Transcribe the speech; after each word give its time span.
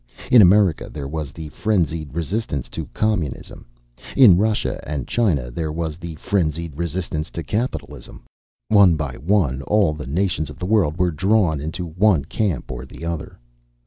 In 0.31 0.41
America, 0.41 0.89
there 0.91 1.07
was 1.07 1.31
the 1.31 1.49
frenzied 1.49 2.15
resistance 2.15 2.69
to 2.69 2.87
communism. 2.87 3.67
In 4.17 4.35
Russia 4.35 4.79
and 4.83 5.07
China, 5.07 5.51
there 5.51 5.71
was 5.71 5.97
the 5.97 6.15
frenzied 6.15 6.75
resistance 6.75 7.29
to 7.29 7.43
capitalism. 7.43 8.23
One 8.69 8.95
by 8.95 9.13
one, 9.17 9.61
all 9.61 9.93
the 9.93 10.07
nations 10.07 10.49
of 10.49 10.57
the 10.57 10.65
world 10.65 10.97
were 10.97 11.11
drawn 11.11 11.59
into 11.61 11.85
one 11.85 12.25
camp 12.25 12.71
or 12.71 12.83
the 12.83 13.05
other. 13.05 13.37